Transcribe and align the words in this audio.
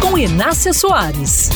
com 0.00 0.16
Inácia 0.16 0.72
Soares. 0.72 1.50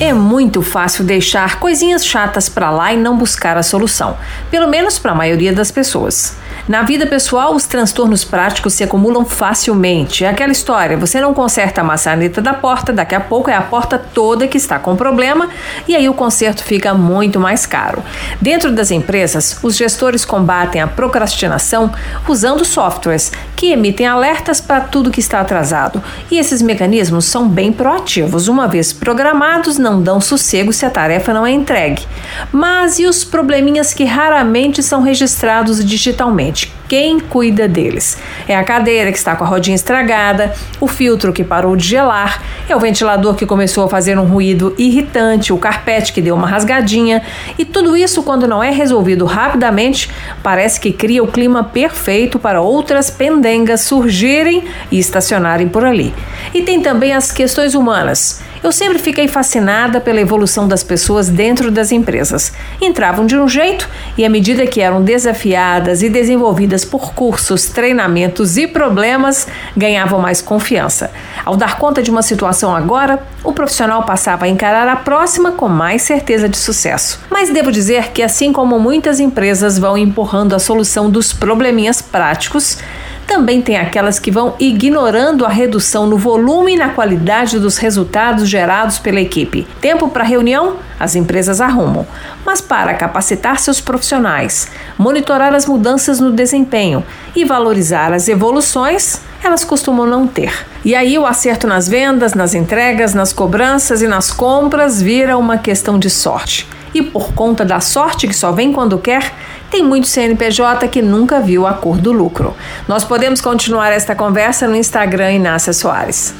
É 0.00 0.12
muito 0.12 0.60
fácil 0.62 1.04
deixar 1.04 1.60
coisinhas 1.60 2.04
chatas 2.04 2.48
para 2.48 2.70
lá 2.70 2.92
e 2.92 2.96
não 2.96 3.16
buscar 3.16 3.56
a 3.56 3.62
solução, 3.62 4.16
pelo 4.50 4.66
menos 4.66 4.98
para 4.98 5.12
a 5.12 5.14
maioria 5.14 5.52
das 5.52 5.70
pessoas. 5.70 6.36
Na 6.66 6.82
vida 6.82 7.06
pessoal, 7.06 7.54
os 7.54 7.66
transtornos 7.66 8.24
práticos 8.24 8.72
se 8.72 8.82
acumulam 8.82 9.26
facilmente. 9.26 10.24
É 10.24 10.30
aquela 10.30 10.50
história: 10.50 10.96
você 10.96 11.20
não 11.20 11.34
conserta 11.34 11.82
a 11.82 11.84
maçaneta 11.84 12.40
da 12.40 12.54
porta, 12.54 12.90
daqui 12.90 13.14
a 13.14 13.20
pouco 13.20 13.50
é 13.50 13.54
a 13.54 13.60
porta 13.60 13.98
toda 13.98 14.48
que 14.48 14.56
está 14.56 14.78
com 14.78 14.96
problema 14.96 15.50
e 15.86 15.94
aí 15.94 16.08
o 16.08 16.14
conserto 16.14 16.64
fica 16.64 16.94
muito 16.94 17.38
mais 17.38 17.66
caro. 17.66 18.02
Dentro 18.40 18.72
das 18.72 18.90
empresas, 18.90 19.58
os 19.62 19.76
gestores 19.76 20.24
combatem 20.24 20.80
a 20.80 20.86
procrastinação 20.86 21.92
usando 22.26 22.64
softwares 22.64 23.30
que 23.54 23.66
emitem 23.66 24.06
alertas 24.06 24.58
para 24.58 24.80
tudo 24.80 25.10
que 25.10 25.20
está 25.20 25.40
atrasado. 25.40 26.02
E 26.30 26.38
esses 26.38 26.62
mecanismos 26.62 27.26
são 27.26 27.46
bem 27.46 27.72
proativos. 27.72 28.48
Uma 28.48 28.66
vez 28.66 28.90
programados, 28.90 29.76
não 29.76 30.02
dão 30.02 30.18
sossego 30.18 30.72
se 30.72 30.86
a 30.86 30.90
tarefa 30.90 31.34
não 31.34 31.46
é 31.46 31.50
entregue. 31.50 32.06
Mas 32.50 32.98
e 32.98 33.04
os 33.04 33.22
probleminhas 33.22 33.92
que 33.92 34.04
raramente 34.04 34.82
são 34.82 35.02
registrados 35.02 35.84
digitalmente? 35.84 36.53
Quem 36.88 37.18
cuida 37.18 37.66
deles. 37.66 38.18
É 38.46 38.56
a 38.56 38.62
cadeira 38.62 39.10
que 39.10 39.18
está 39.18 39.34
com 39.34 39.44
a 39.44 39.46
rodinha 39.46 39.74
estragada, 39.74 40.54
o 40.80 40.86
filtro 40.86 41.32
que 41.32 41.42
parou 41.42 41.74
de 41.76 41.86
gelar, 41.86 42.42
é 42.68 42.76
o 42.76 42.80
ventilador 42.80 43.34
que 43.34 43.46
começou 43.46 43.84
a 43.84 43.88
fazer 43.88 44.18
um 44.18 44.24
ruído 44.24 44.74
irritante, 44.78 45.52
o 45.52 45.58
carpete 45.58 46.12
que 46.12 46.22
deu 46.22 46.34
uma 46.34 46.46
rasgadinha, 46.46 47.22
e 47.58 47.64
tudo 47.64 47.96
isso, 47.96 48.22
quando 48.22 48.46
não 48.46 48.62
é 48.62 48.70
resolvido 48.70 49.24
rapidamente, 49.24 50.10
parece 50.42 50.78
que 50.78 50.92
cria 50.92 51.22
o 51.22 51.28
clima 51.28 51.64
perfeito 51.64 52.38
para 52.38 52.60
outras 52.60 53.10
pendengas 53.10 53.80
surgirem 53.80 54.64
e 54.90 54.98
estacionarem 54.98 55.68
por 55.68 55.84
ali. 55.84 56.14
E 56.52 56.62
tem 56.62 56.80
também 56.80 57.12
as 57.12 57.32
questões 57.32 57.74
humanas. 57.74 58.42
Eu 58.64 58.72
sempre 58.72 58.98
fiquei 58.98 59.28
fascinada 59.28 60.00
pela 60.00 60.22
evolução 60.22 60.66
das 60.66 60.82
pessoas 60.82 61.28
dentro 61.28 61.70
das 61.70 61.92
empresas. 61.92 62.50
Entravam 62.80 63.26
de 63.26 63.36
um 63.36 63.46
jeito 63.46 63.86
e, 64.16 64.24
à 64.24 64.30
medida 64.30 64.66
que 64.66 64.80
eram 64.80 65.02
desafiadas 65.02 66.02
e 66.02 66.08
desenvolvidas 66.08 66.82
por 66.82 67.12
cursos, 67.12 67.66
treinamentos 67.66 68.56
e 68.56 68.66
problemas, 68.66 69.46
ganhavam 69.76 70.18
mais 70.18 70.40
confiança. 70.40 71.10
Ao 71.44 71.58
dar 71.58 71.76
conta 71.76 72.02
de 72.02 72.10
uma 72.10 72.22
situação 72.22 72.74
agora, 72.74 73.22
o 73.44 73.52
profissional 73.52 74.04
passava 74.04 74.46
a 74.46 74.48
encarar 74.48 74.88
a 74.88 74.96
próxima 74.96 75.52
com 75.52 75.68
mais 75.68 76.00
certeza 76.00 76.48
de 76.48 76.56
sucesso. 76.56 77.20
Mas 77.30 77.50
devo 77.50 77.70
dizer 77.70 78.12
que, 78.12 78.22
assim 78.22 78.50
como 78.50 78.80
muitas 78.80 79.20
empresas 79.20 79.78
vão 79.78 79.98
empurrando 79.98 80.54
a 80.54 80.58
solução 80.58 81.10
dos 81.10 81.34
probleminhas 81.34 82.00
práticos, 82.00 82.78
também 83.24 83.60
tem 83.60 83.76
aquelas 83.76 84.18
que 84.18 84.30
vão 84.30 84.54
ignorando 84.58 85.44
a 85.44 85.48
redução 85.48 86.06
no 86.06 86.16
volume 86.16 86.74
e 86.74 86.76
na 86.76 86.90
qualidade 86.90 87.58
dos 87.58 87.78
resultados 87.78 88.48
gerados 88.48 88.98
pela 88.98 89.20
equipe. 89.20 89.66
Tempo 89.80 90.08
para 90.08 90.24
reunião? 90.24 90.76
As 90.98 91.14
empresas 91.16 91.60
arrumam. 91.60 92.06
Mas 92.44 92.60
para 92.60 92.94
capacitar 92.94 93.58
seus 93.58 93.80
profissionais, 93.80 94.68
monitorar 94.98 95.54
as 95.54 95.66
mudanças 95.66 96.20
no 96.20 96.30
desempenho 96.30 97.04
e 97.34 97.44
valorizar 97.44 98.12
as 98.12 98.28
evoluções, 98.28 99.20
elas 99.42 99.64
costumam 99.64 100.06
não 100.06 100.26
ter. 100.26 100.52
E 100.84 100.94
aí 100.94 101.18
o 101.18 101.26
acerto 101.26 101.66
nas 101.66 101.88
vendas, 101.88 102.34
nas 102.34 102.54
entregas, 102.54 103.14
nas 103.14 103.32
cobranças 103.32 104.02
e 104.02 104.08
nas 104.08 104.30
compras 104.30 105.00
vira 105.00 105.36
uma 105.36 105.58
questão 105.58 105.98
de 105.98 106.10
sorte. 106.10 106.68
E 106.94 107.02
por 107.02 107.32
conta 107.32 107.64
da 107.64 107.80
sorte 107.80 108.28
que 108.28 108.34
só 108.34 108.52
vem 108.52 108.72
quando 108.72 108.98
quer, 108.98 109.34
tem 109.74 109.82
muito 109.82 110.06
CNPJ 110.06 110.86
que 110.86 111.02
nunca 111.02 111.40
viu 111.40 111.66
a 111.66 111.72
cor 111.74 111.98
do 111.98 112.12
lucro. 112.12 112.54
Nós 112.86 113.02
podemos 113.02 113.40
continuar 113.40 113.90
esta 113.90 114.14
conversa 114.14 114.68
no 114.68 114.76
Instagram 114.76 115.32
Inácia 115.32 115.72
Soares. 115.72 116.32